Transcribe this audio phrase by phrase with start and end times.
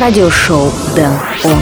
[0.00, 1.12] радиошоу Дэн
[1.44, 1.58] Он.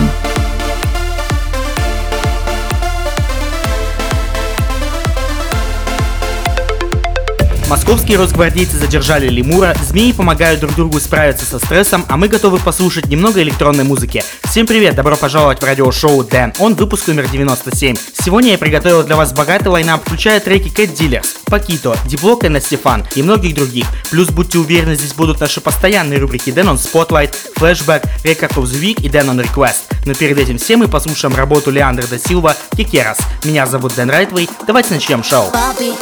[7.69, 13.07] Московские росгвардейцы задержали лемура, змеи помогают друг другу справиться со стрессом, а мы готовы послушать
[13.07, 14.22] немного электронной музыки.
[14.57, 16.55] Всем привет, добро пожаловать в радиошоу Дэн.
[16.61, 17.95] Он выпуск номер 97.
[18.15, 23.05] Сегодня я приготовил для вас богатый лайнап, включая треки Cat Dealers, Пакито, Диблок и Стефан
[23.15, 23.84] и многих других.
[24.11, 28.80] Плюс будьте уверены, здесь будут наши постоянные рубрики Дэн on Spotlight, Flashback, Record of the
[28.80, 29.95] Week и Дэн on Request.
[30.06, 33.19] Но перед этим все мы послушаем работу Леандра да Силва Кикерас.
[33.45, 35.50] Меня зовут Дэн Райтвей, давайте начнем шоу.
[35.52, 35.92] Papi.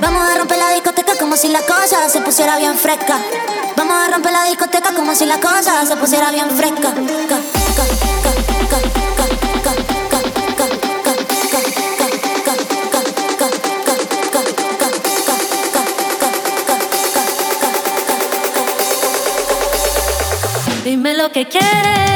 [0.00, 3.18] Vamos a romper la discoteca como si la cosa se pusiera bien fresca.
[3.76, 6.92] Vamos a romper la discoteca como si la cosa se pusiera bien fresca.
[20.84, 22.15] Dime lo que quieres.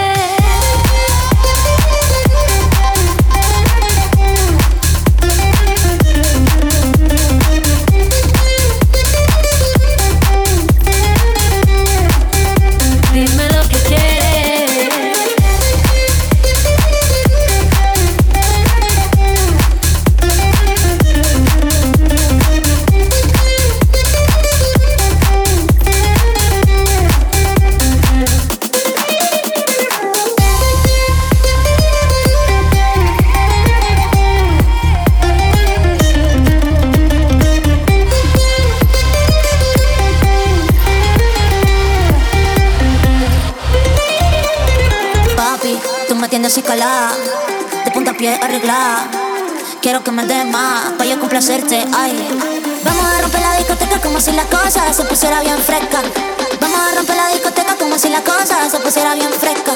[47.85, 49.07] de punta a pie arreglada.
[49.81, 52.27] Quiero que me des más, para yo complacerte, ay.
[52.83, 56.01] Vamos a romper la discoteca como si la cosa se pusiera bien fresca.
[56.59, 59.73] Vamos a romper la discoteca como si la cosa se pusiera bien fresca.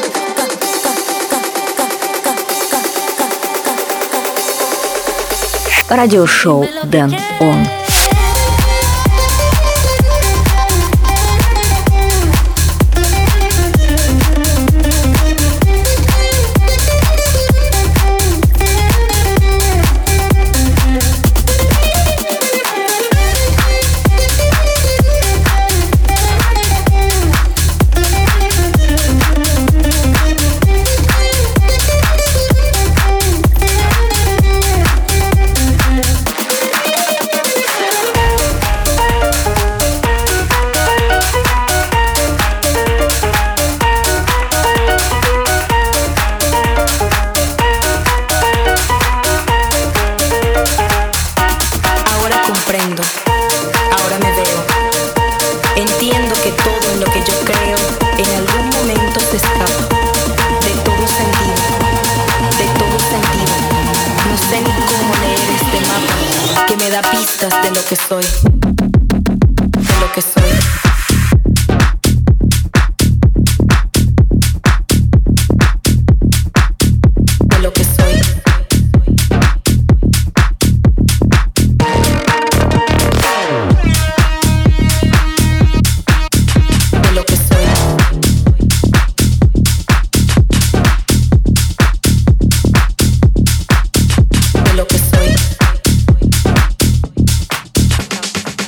[5.89, 7.92] Радиошоу Дэн Он.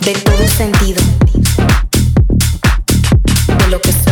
[0.07, 1.03] de todo sentido,
[3.59, 4.06] de lo que soy.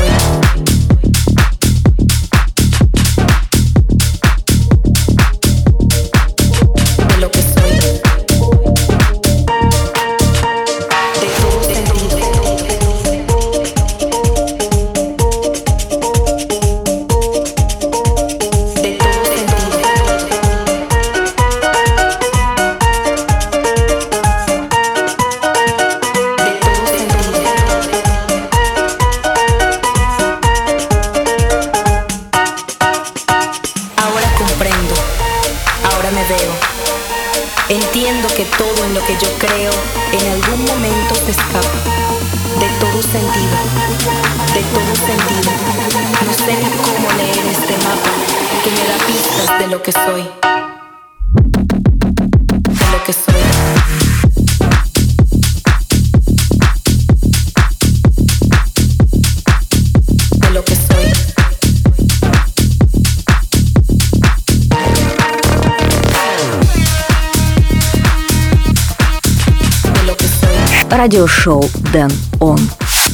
[71.05, 71.63] Радиошоу
[71.93, 72.11] Дэн
[72.41, 72.59] Он.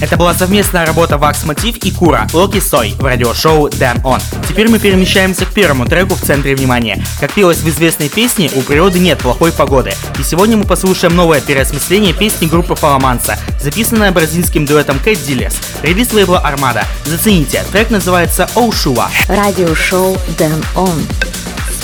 [0.00, 4.22] Это была совместная работа Вакс Мотив и Кура Локи Сой в радиошоу Dan On.
[4.48, 7.02] Теперь мы перемещаемся к первому треку в центре внимания.
[7.18, 9.92] Как пелось в известной песне, у природы нет плохой погоды.
[10.20, 15.56] И сегодня мы послушаем новое переосмысление песни группы Фаламанса, записанное бразильским дуэтом Кэт Дилес.
[15.82, 16.84] Релиз лейбла Армада.
[17.06, 19.08] Зацените, трек называется Оушуа.
[19.26, 21.02] Радиошоу Дэн Он.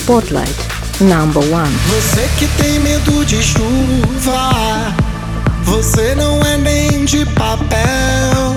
[0.07, 0.55] Spotlight.
[1.01, 1.69] Number one.
[1.89, 4.95] Você que tem medo de chuva
[5.67, 8.55] Você não é nem de papel,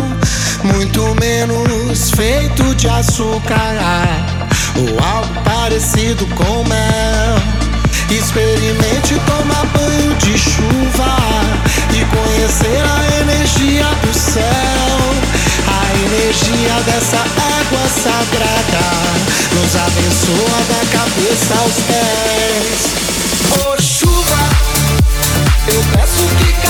[0.62, 3.74] muito menos feito de açúcar
[4.76, 7.36] ou algo parecido com mel.
[8.08, 11.16] Experimente tomar banho de chuva
[11.92, 15.00] e conhecer a energia do céu.
[15.66, 18.86] A energia dessa água sagrada
[19.54, 22.80] nos abençoa da cabeça aos pés.
[23.66, 24.38] Oh chuva,
[25.66, 26.69] eu peço que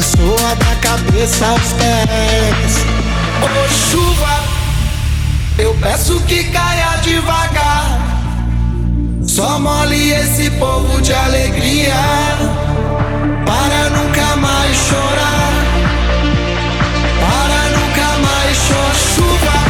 [0.00, 2.84] abençoa da cabeça aos pés.
[3.42, 4.40] Oh chuva,
[5.58, 8.00] eu peço que caia devagar,
[9.26, 11.94] só mole esse povo de alegria
[13.44, 15.52] para nunca mais chorar,
[17.20, 18.80] para nunca mais chorar.
[19.14, 19.69] Chuva,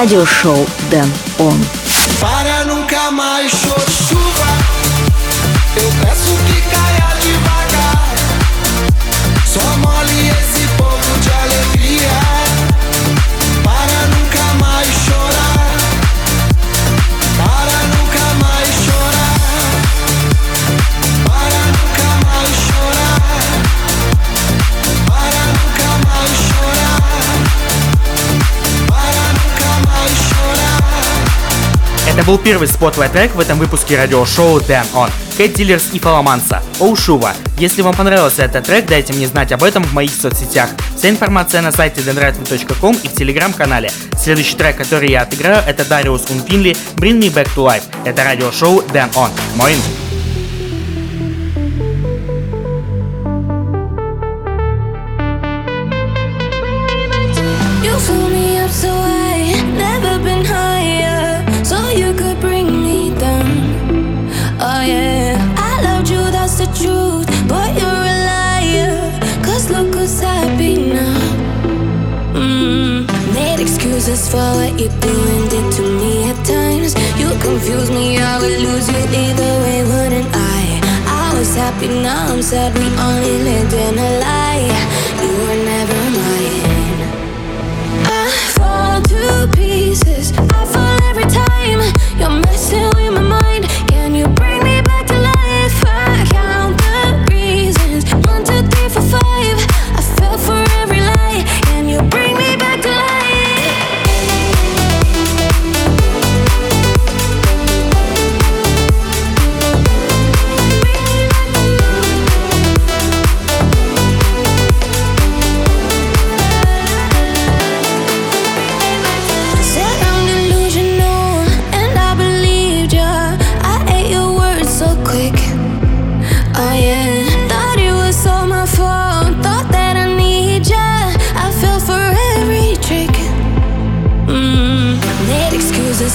[0.00, 1.04] Радиошоу Дэн
[1.38, 1.69] Он.
[32.20, 35.10] Это был первый spotlight трек в этом выпуске радиошоу Den ON.
[35.38, 36.62] Cat Dealers и Falamansa.
[36.78, 36.96] Oh!
[36.96, 37.32] Chuva.
[37.56, 40.68] Если вам понравился этот трек, дайте мне знать об этом в моих соцсетях.
[40.94, 43.90] Вся информация на сайте denrightway.com и в телеграм-канале.
[44.18, 47.84] Следующий трек, который я отыграю, это Darius & Finlay Bring Me Back to Life.
[48.04, 49.30] Это радиошоу Den ON.
[49.56, 49.78] Моин.
[74.10, 76.94] Excuses for what you do and did to me at times.
[77.16, 80.80] You confuse me, I would lose you either way, wouldn't I?
[81.06, 82.74] I was happy, now I'm sad.
[82.74, 85.09] We only lived in a lie.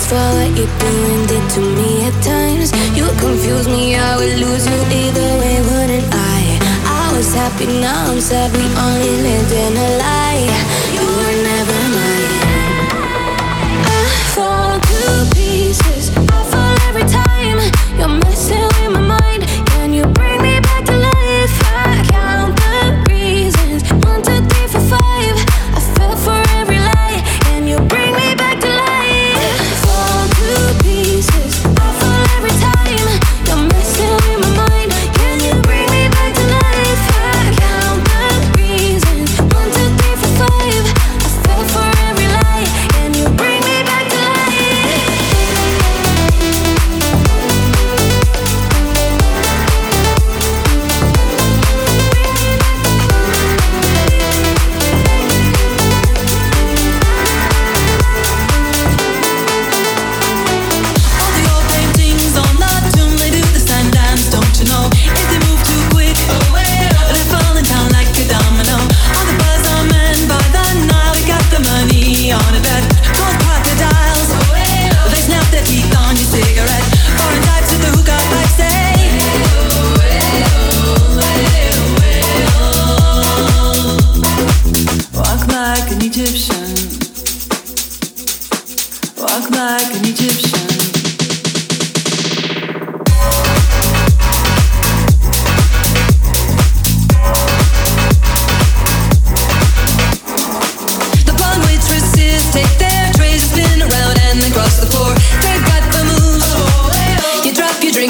[0.06, 2.70] For what you do and did to me at times.
[2.98, 6.60] You confuse me, I would lose you either way, wouldn't I?
[6.86, 8.54] I was happy, now I'm sad.
[8.54, 10.95] We only lived in a lie.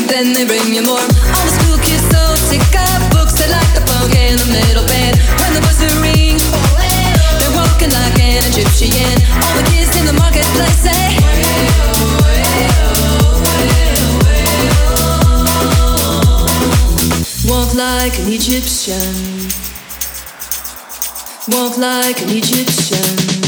[0.07, 0.99] Bring you more.
[0.99, 4.85] All the school kids so sick of books, they like the funk in the middle
[4.85, 5.17] band.
[5.41, 6.43] When the buzzer rings,
[7.39, 9.15] they're walking like an Egyptian.
[9.41, 11.17] All the kids in the marketplace say.
[17.49, 19.49] Walk like an Egyptian.
[21.47, 23.44] Walk like an Egyptian.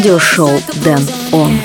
[0.00, 0.98] Радиошоу Дэн
[1.30, 1.59] Он.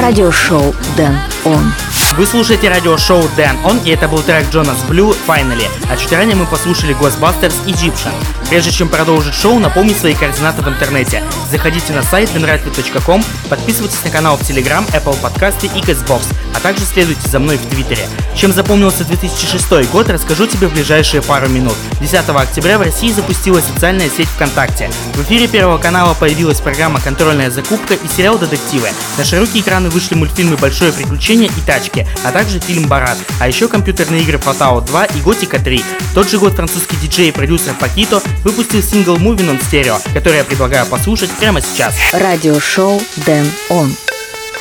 [0.00, 1.14] Радиошоу Дэн
[1.44, 1.87] Он.
[2.18, 6.34] Вы слушаете радиошоу Дэн Он, и это был трек Jonas Blue Finally, а чуть ранее
[6.34, 8.12] мы послушали Ghostbusters Egyptian.
[8.48, 11.22] Прежде чем продолжить шоу, напомню свои координаты в интернете.
[11.48, 16.22] Заходите на сайт denrightly.com, подписывайтесь на канал в Telegram, Apple подкасты и Castbox,
[16.56, 18.08] а также следуйте за мной в Твиттере.
[18.34, 21.74] Чем запомнился 2006 год, расскажу тебе в ближайшие пару минут.
[22.00, 24.90] 10 октября в России запустилась социальная сеть ВКонтакте.
[25.14, 28.88] В эфире Первого канала появилась программа «Контрольная закупка» и сериал «Детективы».
[29.18, 33.68] На широкие экраны вышли мультфильмы «Большое приключение» и «Тачки», а также фильм «Барат», а еще
[33.68, 35.82] компьютерные игры Fallout 2 и Готика 3.
[36.10, 40.38] В тот же год французский диджей и продюсер Пакито выпустил сингл Moving on Stereo, который
[40.38, 41.94] я предлагаю послушать прямо сейчас.
[42.12, 43.94] Радиошоу Дэн Он.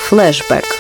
[0.08, 0.77] Флэшбэк.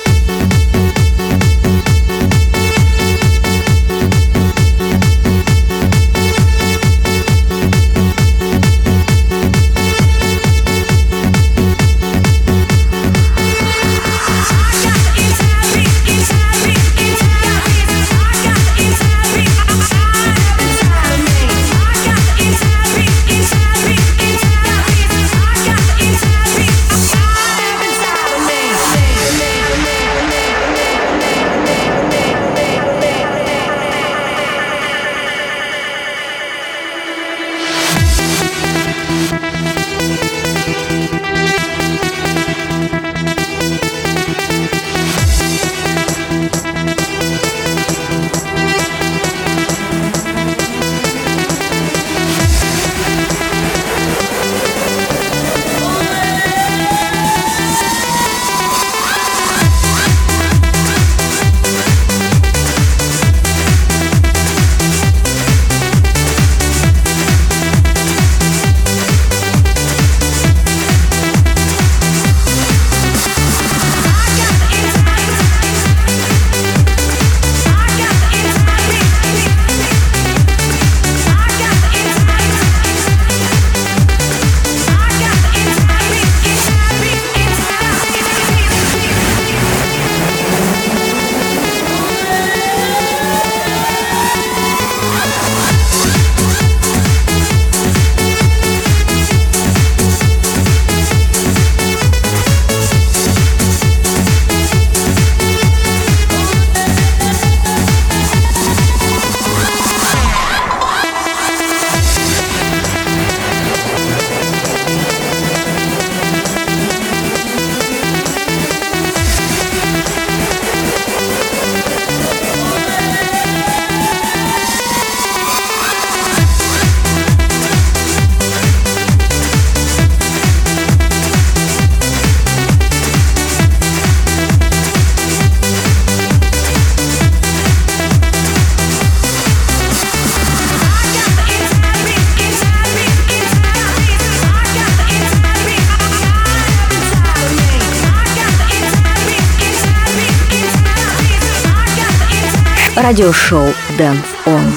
[153.07, 154.76] Радиошоу Дэн Он.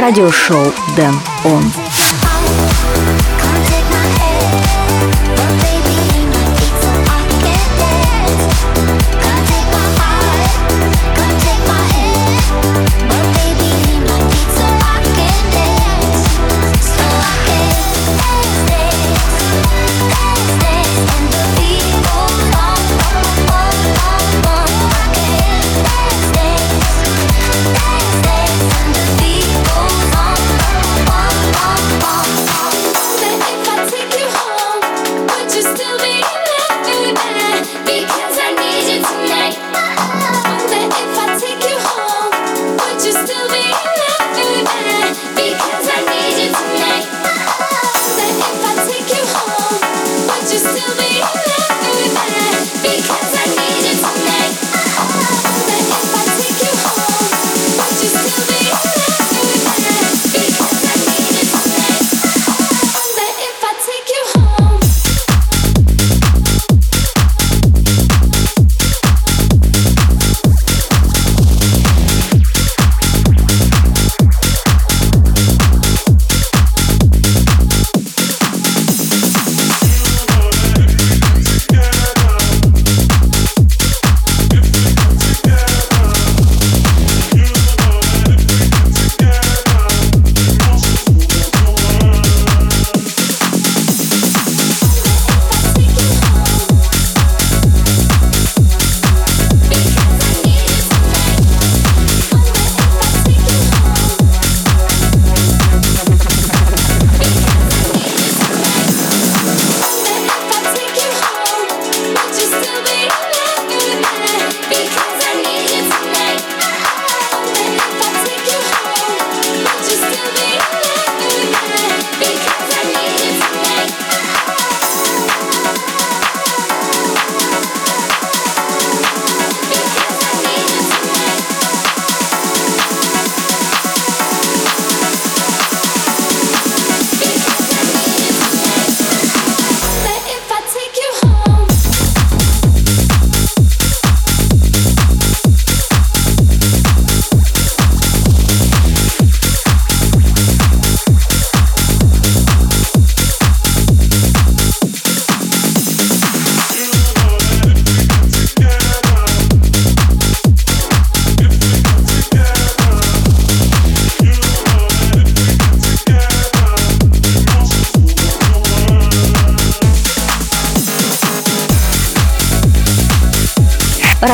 [0.00, 1.62] Радиошоу Дэн Он.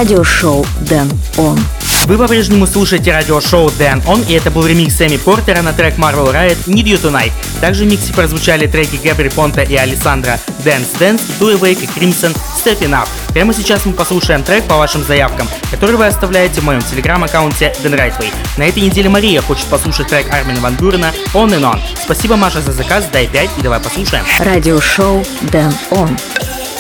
[0.04, 1.58] Радиошоу Дэн Он.
[2.04, 6.30] Вы по-прежнему слушаете радиошоу Dan On, и это был ремикс Сэмми Портера на трек Marvel
[6.30, 7.32] Riot Need You Tonight.
[7.62, 12.36] Также в миксе прозвучали треки Габри Понта и Александра Dance Dance, Do Awake и Crimson
[12.62, 13.08] Stepping Up.
[13.32, 17.94] Прямо сейчас мы послушаем трек по вашим заявкам, который вы оставляете в моем телеграм-аккаунте Dan
[17.94, 18.30] Rightway.
[18.58, 21.80] На этой неделе Мария хочет послушать трек Армина Ван Бюрена On and On.
[22.04, 24.26] Спасибо, Маша, за заказ, дай 5 и давай послушаем.
[24.40, 26.14] Радиошоу Дэн Он.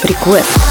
[0.02, 0.63] Request.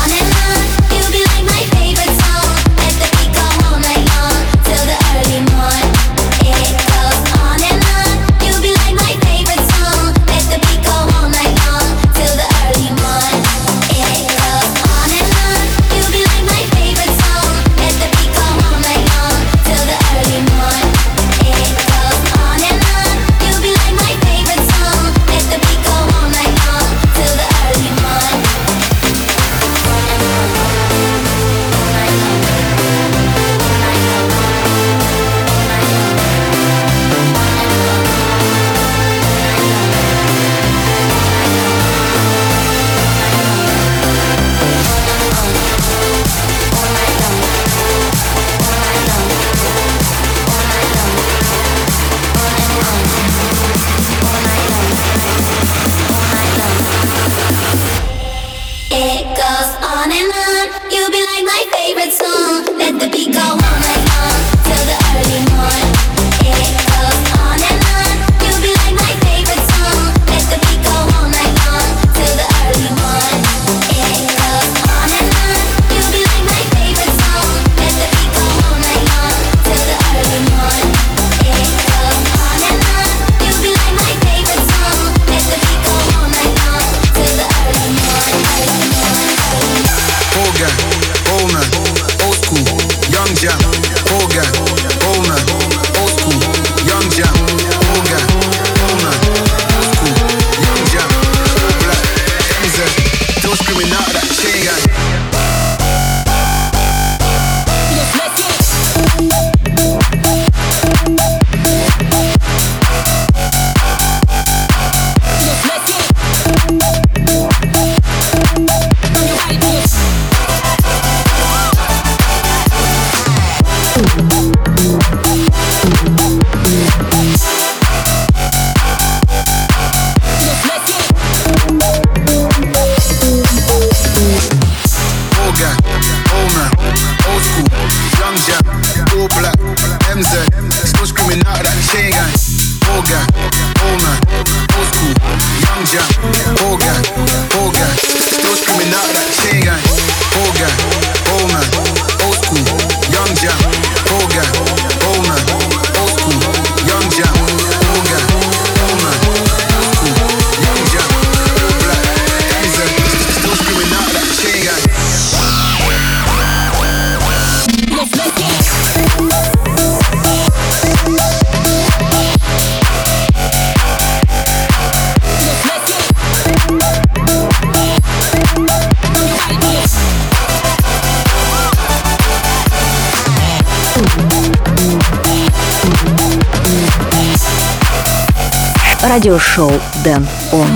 [189.24, 189.72] Радиошоу
[190.04, 190.68] Дэн Он.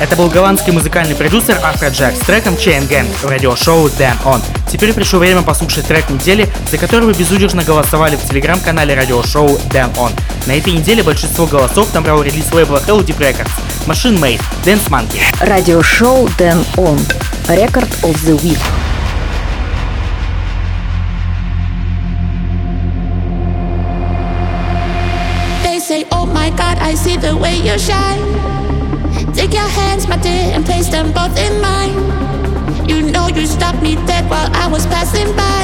[0.00, 4.40] Это был голландский музыкальный продюсер Афроджек с треком Chain Gang в радиошоу Dan On.
[4.72, 9.94] Теперь пришло время послушать трек недели, за который вы безудержно голосовали в телеграм-канале радиошоу Dan
[9.96, 10.10] On.
[10.46, 13.50] На этой неделе большинство голосов набрал релиз лейбла Deep Records,
[13.86, 15.20] Machine Made, Dance Monkey.
[15.46, 16.98] Радиошоу Дэн Он.
[17.48, 18.79] Record of the Week.
[27.20, 28.22] The way you shine.
[29.34, 31.94] Take your hands, my dear, and place them both in mine.
[32.88, 35.62] You know you stopped me dead while I was passing by.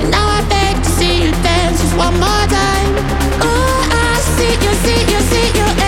[0.00, 2.92] And now I beg to see you dance just one more time.
[3.42, 5.85] Oh, I see you, see you, see you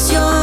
[0.00, 0.39] canción.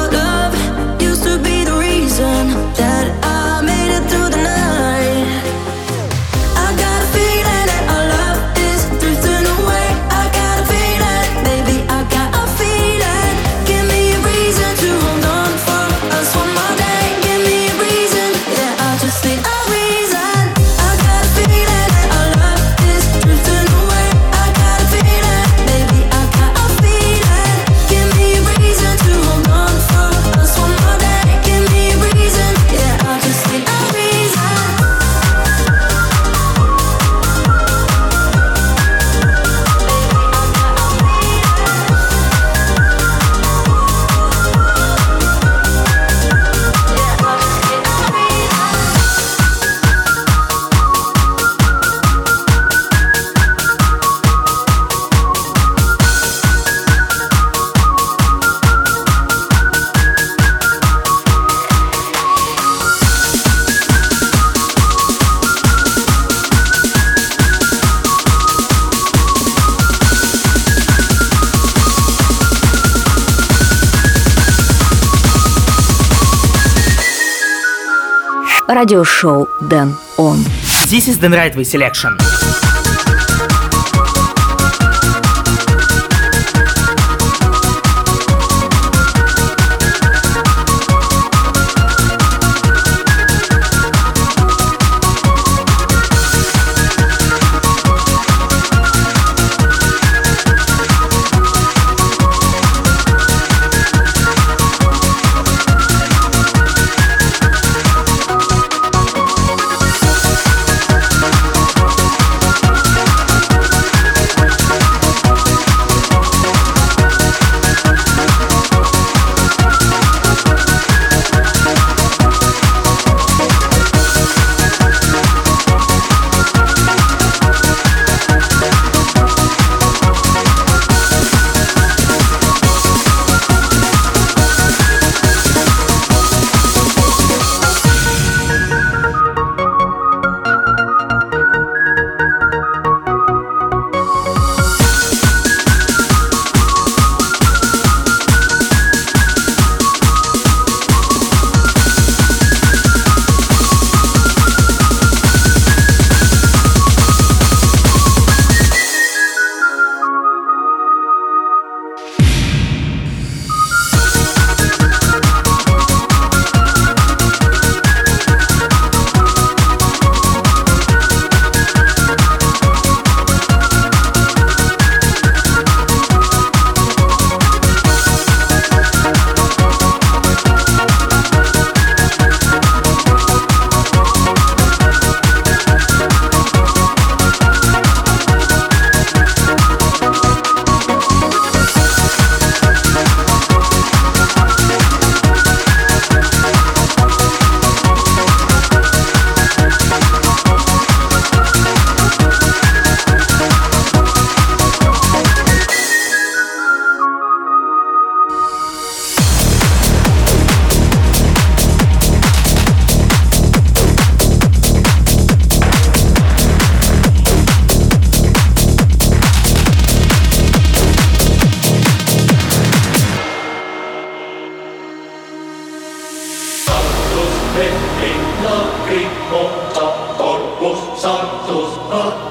[78.78, 80.38] радиошоу «Дэн Он».
[80.86, 82.16] This is the right way selection.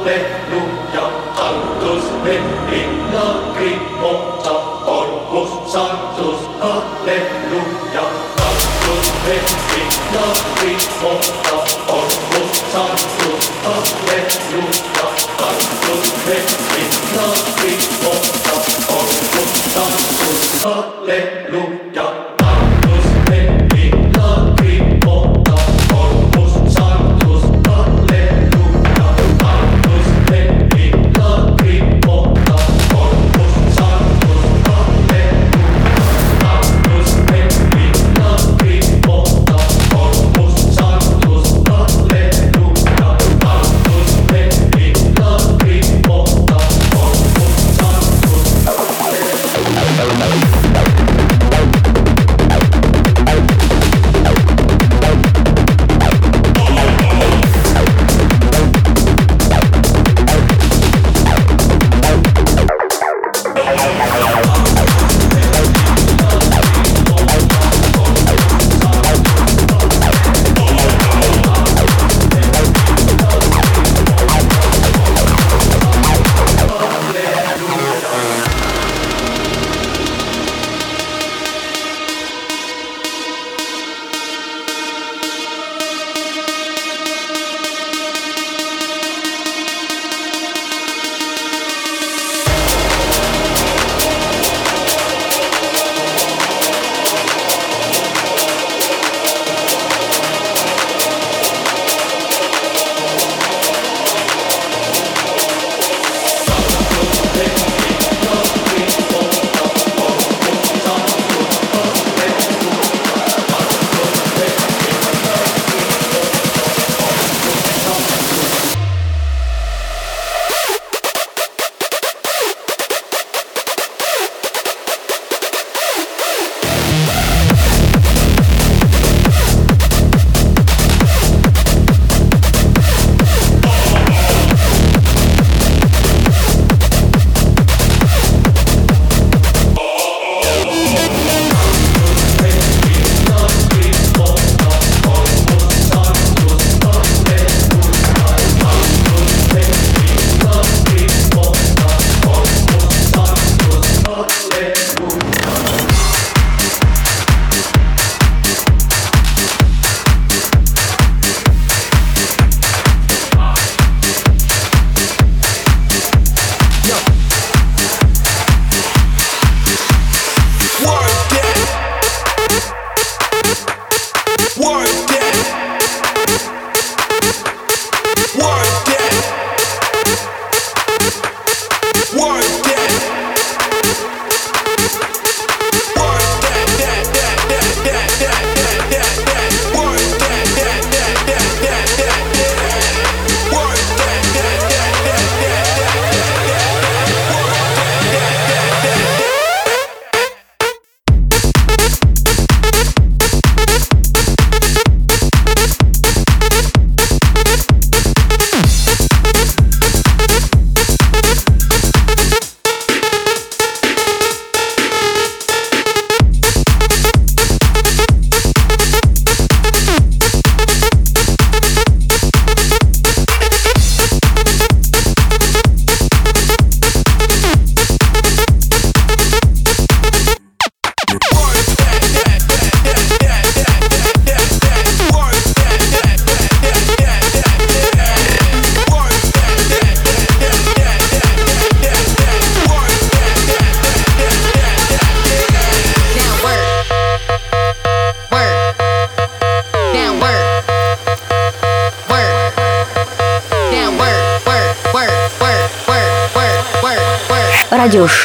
[0.07, 3.24] Alleluja, kaldus melinna,
[3.57, 4.54] krimuta,
[4.86, 6.46] olgus sandus.
[6.62, 8.07] Alleluja,
[8.38, 11.36] kaldus melinna, krimuta,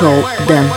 [0.01, 0.70] шоу Дэн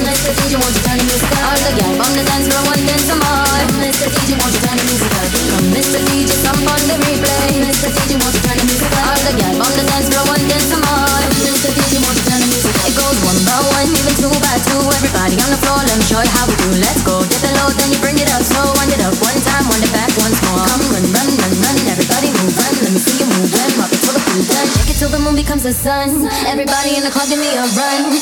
[0.00, 0.32] Mr.
[0.32, 1.52] DJ, won't you turn the music up?
[1.52, 3.44] All the girls on the dance floor want dance some more.
[3.44, 4.08] Come, Mr.
[4.08, 5.10] DJ, won't you turn the music?
[5.12, 5.98] Come, Mr.
[6.08, 7.48] DJ, come on the replay.
[7.52, 7.88] Come, Mr.
[7.92, 9.12] DJ, won't you turn the music up?
[9.12, 11.04] All the girls on the dance floor want dance some more.
[11.04, 11.70] Come, Mr.
[11.76, 12.72] DJ, won't you turn the music?
[12.88, 14.80] It goes one by one, even two by two.
[14.80, 16.68] Everybody on the floor, let me show you how we do.
[16.80, 18.40] Let's go, dip it low, then you bring it up.
[18.40, 20.64] So wind it up one time, wind it back once more.
[20.72, 21.76] Come, run, run, run, run.
[21.84, 22.72] Everybody move, run.
[22.80, 23.70] Let me see you move, run.
[23.76, 26.30] Rock it movie becomes the sun.
[26.46, 28.14] Everybody in the club, give me a run.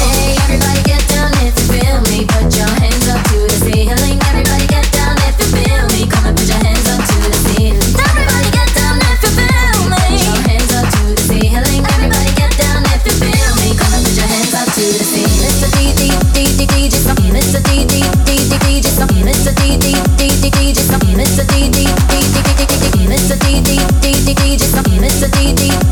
[0.00, 2.24] Hey, everybody get down if you feel me.
[2.24, 4.16] Put your hands up to the ceiling.
[4.32, 6.08] Everybody get down if you feel me.
[6.08, 7.76] Come and put your hands up to the ceiling.
[7.76, 9.98] Everybody get down if you feel me.
[10.00, 11.82] Put your hands up to the ceiling.
[11.84, 13.68] Everybody get down if you feel me.
[13.76, 15.36] Come and put your hands up to the ceiling.
[15.44, 15.68] Mr.
[15.76, 16.02] D D
[16.32, 16.96] D D DJ.
[17.28, 17.60] Mr.
[17.60, 19.20] D D D D DJ.
[19.20, 19.52] Mr.
[19.52, 21.12] D D D D DJ.
[21.12, 21.44] Mr.
[21.44, 23.36] D D D D D D Mr.
[23.36, 23.70] D D
[24.00, 24.64] D D DJ.
[24.96, 25.28] Mr.
[25.28, 25.91] D D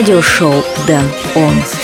[0.06, 1.03] Радиошоу Дэн
[1.36, 1.74] Он.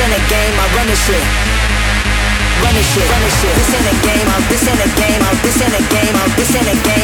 [0.00, 1.24] ain't a game, I run this shit.
[2.64, 3.54] Run this shit, run this shit.
[3.56, 6.30] This ain't a game, I'm this ain't a game, I'm this ain't a game, I'm
[6.36, 6.99] this ain't a game.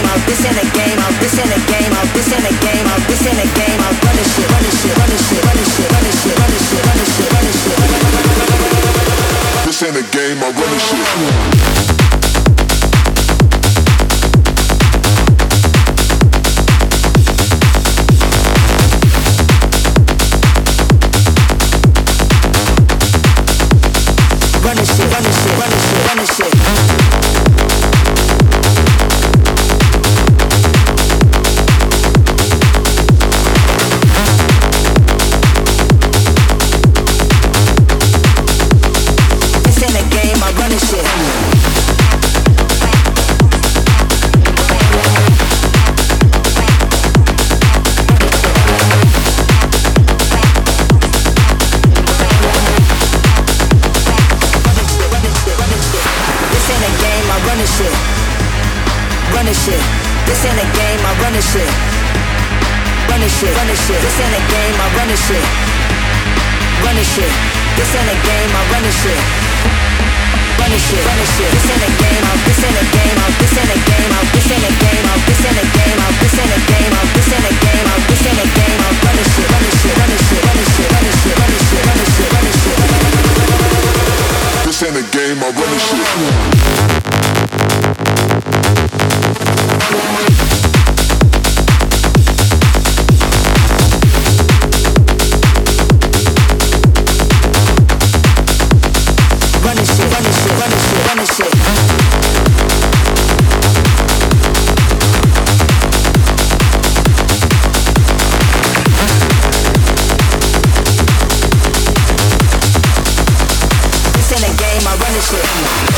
[115.26, 115.95] Slim.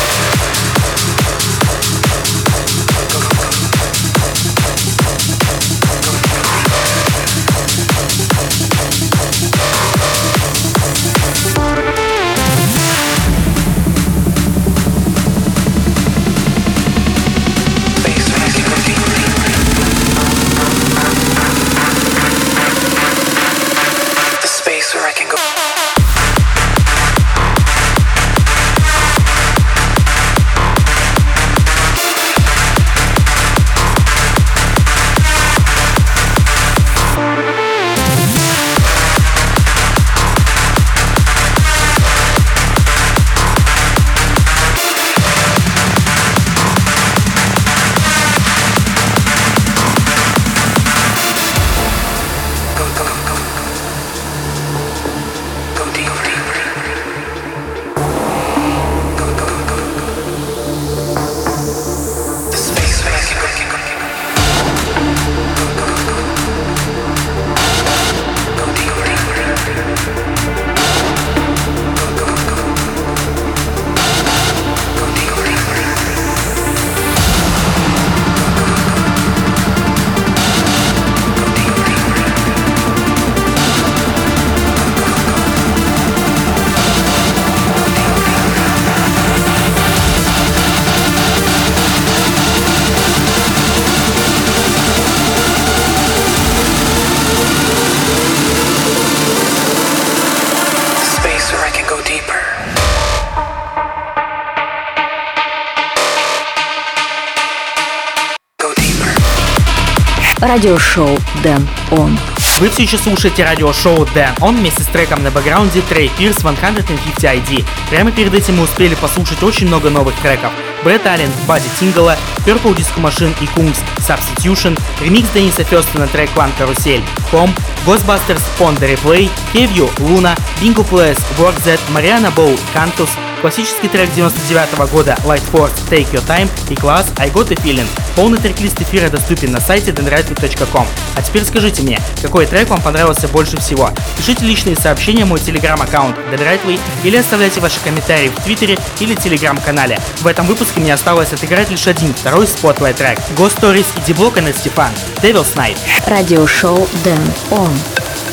[110.41, 112.17] Радиошоу Дэн Он.
[112.61, 117.25] Вы все еще слушаете радиошоу Дэн Он вместе с треком на бэкграунде Трей Пирс 150
[117.25, 117.65] ID.
[117.91, 120.53] Прямо перед этим мы успели послушать очень много новых треков.
[120.85, 122.17] Брэд Аллен, Бади Тингала,
[122.47, 127.53] Purple Disco Machine и Kungs, Substitution, ремикс Дениса Фёста на трек One Карусель, Home,
[127.85, 133.11] Ghostbusters, Pond Replay, Kevью, Luna, Bingo Players, Work Z, Mariana Bow, Cantus,
[133.41, 137.55] классический трек 99 -го года Light Force Take Your Time и класс I Got a
[137.55, 137.87] Feeling.
[138.17, 140.87] Полный трек-лист эфира доступен на сайте denrightway.com.
[141.15, 143.91] А теперь скажите мне, какой трек вам понравился больше всего?
[144.17, 150.01] Пишите личные сообщения в мой телеграм-аккаунт denrightway или оставляйте ваши комментарии в твиттере или телеграм-канале.
[150.21, 153.19] В этом выпуске мне осталось отыграть лишь один второй Spotlight трек.
[153.37, 154.91] Ghost Stories и Диблок и Стефан.
[155.23, 155.77] Devil's Night.
[156.07, 157.71] Радиошоу Дэн Он.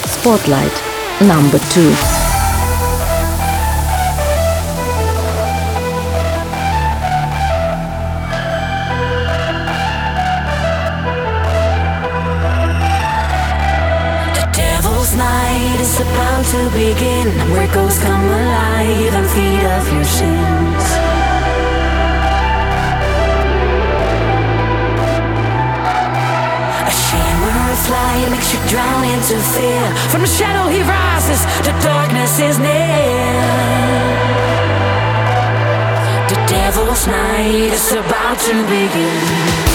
[0.06, 0.74] Spotlight.
[1.20, 1.94] Number two.
[16.52, 17.28] To begin.
[17.52, 20.86] Where ghosts come alive and feed off your sins.
[26.86, 29.86] A shimmer of light makes you drown into fear.
[30.12, 33.26] From the shadow he rises, the darkness is near.
[36.30, 39.75] The devil's night is about to begin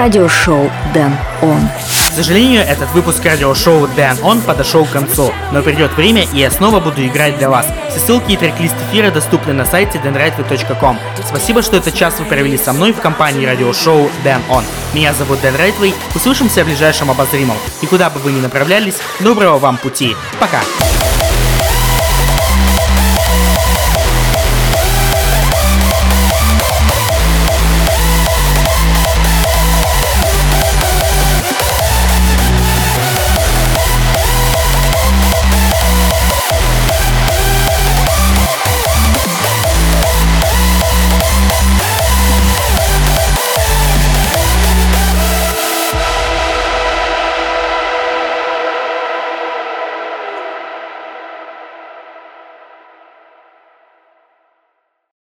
[0.00, 1.60] радиошоу Дэн Он.
[2.08, 6.50] К сожалению, этот выпуск радиошоу Дэн Он подошел к концу, но придет время, и я
[6.50, 7.66] снова буду играть для вас.
[7.90, 10.98] Все ссылки и трек-лист эфира доступны на сайте denrightway.com.
[11.28, 14.64] Спасибо, что этот час вы провели со мной в компании радиошоу Дэн Он.
[14.94, 17.58] Меня зовут Дэн Райтвей, услышимся в ближайшем обозримом.
[17.82, 20.16] И куда бы вы ни направлялись, доброго вам пути.
[20.40, 20.60] Пока!